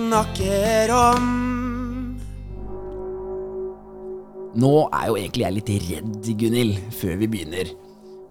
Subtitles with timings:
[0.00, 1.28] snakker om.
[4.60, 7.70] Nå er jo egentlig jeg litt redd, Gunhild, før vi begynner.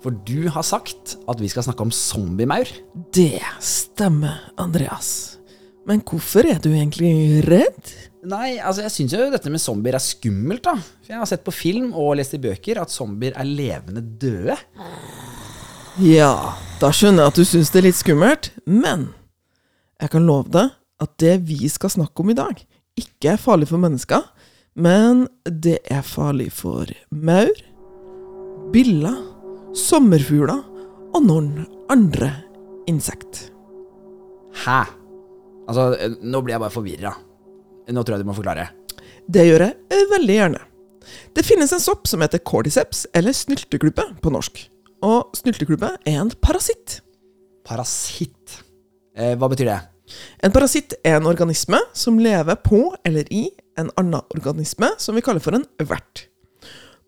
[0.03, 2.69] For du har sagt at vi skal snakke om zombiemaur.
[3.15, 5.40] Det stemmer, Andreas.
[5.87, 7.94] Men hvorfor er du egentlig redd?
[8.29, 10.76] Nei, altså jeg syns jo dette med zombier er skummelt, da.
[11.06, 14.58] For jeg har sett på film og lest i bøker at zombier er levende døde.
[16.04, 16.34] Ja,
[16.80, 19.09] da skjønner jeg at du syns det er litt skummelt, men
[19.99, 22.59] jeg kan love deg at det vi skal snakke om i dag,
[22.99, 24.26] ikke er farlig for mennesker,
[24.80, 27.55] men det er farlig for maur,
[28.73, 29.17] biller,
[29.76, 30.62] sommerfugler
[31.16, 32.31] og noen andre
[32.90, 33.48] insekt.
[34.66, 34.84] Hæ?
[35.70, 37.13] Altså, nå blir jeg bare forvirra.
[37.90, 38.70] Nå tror jeg du må forklare.
[39.29, 40.63] Det gjør jeg eh, veldig gjerne.
[41.38, 44.62] Det finnes en sopp som heter cordyceps, eller snylteklubbe på norsk.
[45.05, 46.99] Og snylteklubbe er en parasitt.
[47.66, 48.59] Parasitt.
[49.18, 49.79] Eh, hva betyr det?
[50.43, 53.48] En parasitt er en organisme som lever på eller i
[53.79, 56.26] en annen organisme som vi kaller for en vert.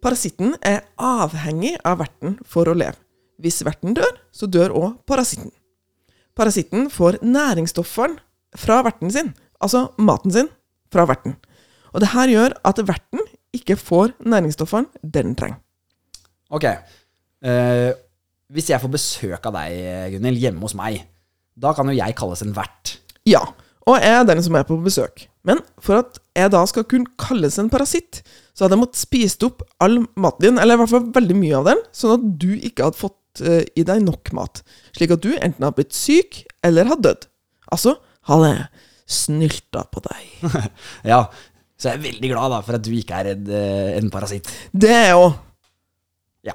[0.02, 2.98] Parasitten er avhengig av verten for å leve.
[3.42, 5.52] Hvis verten dør, så dør òg parasitten.
[6.38, 8.22] Parasitten får næringsstoffene
[8.58, 10.50] fra verten sin, altså maten sin,
[10.92, 11.36] fra verten.
[11.92, 13.24] Og det her gjør at verten
[13.56, 15.60] ikke får næringsstoffene den trenger.
[16.52, 16.68] Ok.
[17.46, 17.92] Eh,
[18.52, 21.02] hvis jeg får besøk av deg, Gunhild, hjemme hos meg,
[21.60, 22.98] da kan jo jeg kalles en vert.
[23.28, 23.44] Ja,
[23.90, 25.26] og jeg er den som er på besøk.
[25.48, 28.22] Men for at jeg da skal kunne kalles en parasitt,
[28.54, 31.58] så hadde jeg måttet spist opp all maten din, eller i hvert fall veldig mye
[31.58, 34.62] av den, sånn at du ikke hadde fått uh, i deg nok mat.
[34.98, 37.28] Slik at du enten hadde blitt syk eller hadde dødd.
[37.74, 37.96] Altså
[38.30, 38.68] hadde jeg
[39.12, 40.52] snylta på deg.
[41.12, 41.26] Ja,
[41.82, 44.50] så jeg er veldig glad da for at du ikke er en, eh, en parasitt.
[44.70, 45.32] Det er jeg òg.
[46.46, 46.54] Ja.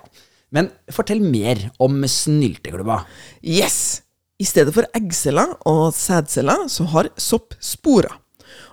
[0.55, 3.01] Men fortell mer om snylteklubba.
[3.43, 4.06] Yes!
[4.37, 8.13] I stedet for eggceller og sædceller, så har sopp sporer.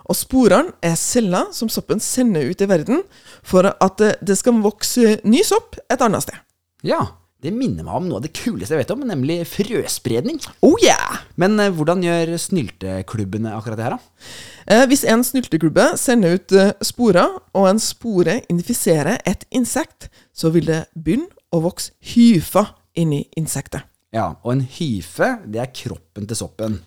[0.04, 3.02] Og sporene er celler som soppen sender ut i verden
[3.42, 6.36] for at det skal vokse ny sopp et annet sted.
[6.84, 7.00] Ja,
[7.44, 10.38] det minner meg om noe av det kuleste jeg vet om, nemlig frøspredning.
[10.64, 11.20] Oh yeah!
[11.40, 14.28] Men eh, hvordan gjør snylteklubbene akkurat det her, da?
[14.64, 20.52] Eh, hvis en snylteklubbe sender ut eh, sporer, og en spore infiserer et insekt, så
[20.54, 23.84] vil det begynne å vokse hyfer inni insektet.
[24.14, 26.78] Ja, og en hyfe, det er kroppen til soppen.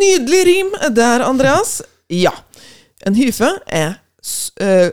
[0.00, 1.78] Nydelig rim der, Andreas.
[2.10, 2.32] Ja.
[3.06, 4.00] En hyfe er
[4.58, 4.90] eh,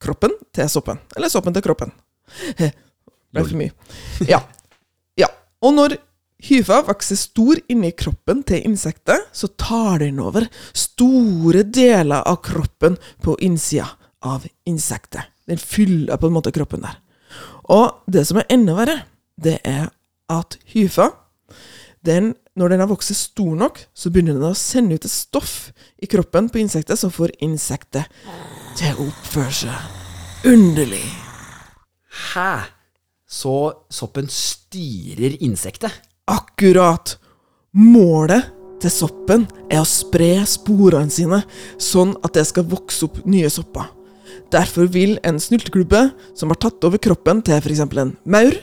[0.00, 1.00] kroppen til soppen.
[1.16, 1.92] Eller soppen til kroppen.
[3.36, 3.72] Det ble for mye.
[4.30, 4.38] Ja.
[5.20, 5.26] ja.
[5.60, 5.96] Og når
[6.46, 12.96] hyfa vokser stor inni kroppen til insektet, så tar den over store deler av kroppen
[13.20, 13.90] på innsida
[14.24, 15.28] av insektet.
[15.44, 16.96] Den fyller på en måte kroppen der.
[17.76, 18.96] Og det som er enda verre,
[19.36, 19.90] det er
[20.32, 21.10] at hyfa
[22.06, 25.70] den, når den har vokst stor nok, så begynner den å sende ut et stoff
[26.02, 28.06] i kroppen på insektet som får insektet
[28.78, 31.04] til å oppføre seg underlig.
[32.32, 32.72] Hæ?
[33.26, 33.56] Så
[33.90, 35.90] soppen styrer insektet?
[36.30, 37.16] Akkurat!
[37.76, 41.42] Målet til soppen er å spre sporene sine,
[41.82, 43.90] sånn at det skal vokse opp nye sopper.
[44.52, 46.06] Derfor vil en snylteklubbe
[46.38, 47.82] som har tatt over kroppen til f.eks.
[47.82, 48.54] en maur,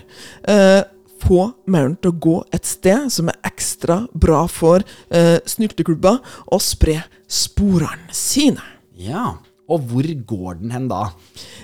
[0.48, 0.82] eh,
[1.24, 6.20] få mauren til å gå et sted som er ekstra bra for eh, snylteklubber,
[6.52, 8.64] og spre sporene sine.
[9.00, 9.34] Ja.
[9.72, 11.08] Og hvor går den hen da?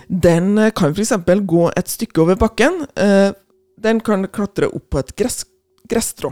[0.07, 1.13] Den eh, kan f.eks.
[1.27, 2.85] gå et stykke over bakken.
[2.95, 3.31] Eh,
[3.79, 5.43] den kan klatre opp på et gress,
[5.89, 6.31] gresstrå.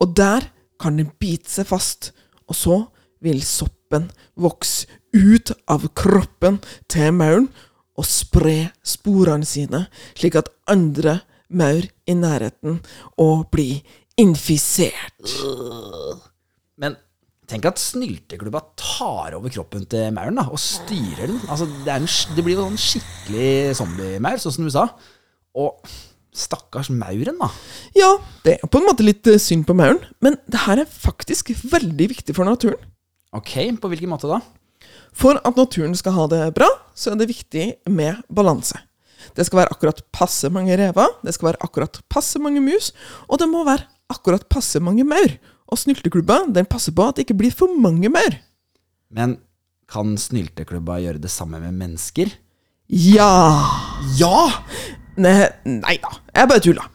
[0.00, 0.48] Og der
[0.80, 2.12] kan den bite seg fast.
[2.48, 2.80] Og så
[3.24, 4.10] vil soppen
[4.40, 6.58] vokse ut av kroppen
[6.90, 7.48] til mauren
[7.94, 9.84] og spre sporene sine,
[10.18, 11.20] slik at andre
[11.50, 12.80] maur i nærheten
[13.20, 13.82] og bli
[14.20, 15.34] infisert.
[16.80, 16.96] Men
[17.50, 21.42] tenk at snylteklubba tar over kroppen til mauren da, og styrer den.
[21.48, 24.88] Altså, det, en, det blir jo en skikkelig zombiemaur, sånn som du sa.
[25.54, 25.94] Og
[26.34, 27.50] stakkars mauren, da.
[27.94, 28.10] Ja,
[28.46, 31.52] det er på en måte litt eh, synd på mauren, men det her er faktisk
[31.70, 32.80] veldig viktig for naturen.
[33.34, 34.40] Ok, på hvilken måte da?
[35.14, 38.80] For at naturen skal ha det bra, så er det viktig med balanse.
[39.36, 42.92] Det skal være akkurat passe mange rever, det skal være akkurat passe mange mus,
[43.28, 45.36] og det må være akkurat passe mange maur.
[45.70, 48.38] Og snylteklubba den passer på at det ikke blir for mange maur.
[49.14, 49.38] Men
[49.90, 52.32] kan snylteklubba gjøre det samme med mennesker?
[52.88, 53.64] Ja!
[54.18, 54.48] Ja!
[55.14, 56.88] Nei, nei da, jeg bare tulla.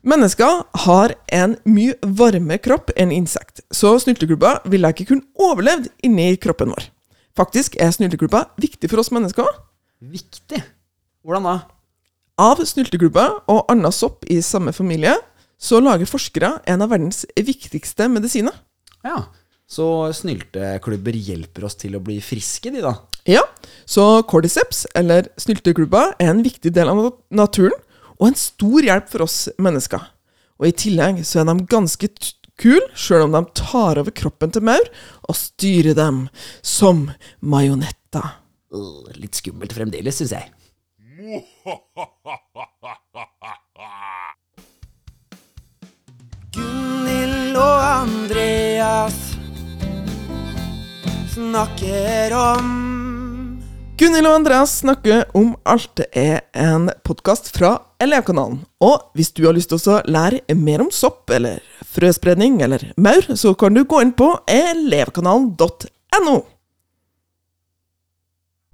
[0.00, 6.32] Mennesker har en mye varmere kropp enn insekt, så snylteklubba ville ikke kunne overlevd inni
[6.40, 6.86] kroppen vår.
[7.36, 9.48] Faktisk er snylteklubba viktig for oss mennesker.
[10.00, 10.62] Viktig.
[11.24, 11.56] Hvordan da?
[12.40, 15.12] Av snylteklubber og annen sopp i samme familie,
[15.60, 18.54] så lager forskere en av verdens viktigste medisiner.
[19.04, 19.26] Ja,
[19.70, 19.84] Så
[20.18, 22.96] snylteklubber hjelper oss til å bli friske, de da.
[23.28, 23.44] Ja,
[23.86, 26.98] så cordyceps, eller snylteklubber, er en viktig del av
[27.30, 27.76] naturen,
[28.18, 30.02] og en stor hjelp for oss mennesker.
[30.58, 32.10] Og i tillegg så er de ganske
[32.58, 34.90] kule, sjøl om de tar over kroppen til maur
[35.22, 36.24] og styrer dem
[36.66, 37.06] som
[37.38, 38.26] majonetter.
[39.22, 40.50] Litt skummelt fremdeles, syns jeg.
[46.54, 49.18] Gunhild og Andreas
[51.34, 52.70] snakker om
[54.00, 58.62] Gunhild og Andreas snakker om Alt det er en podkast fra Elevkanalen.
[58.80, 63.28] Og hvis du har lyst til å lære mer om sopp, eller frøspredning, eller maur,
[63.36, 66.38] så kan du gå inn på elevkanalen.no.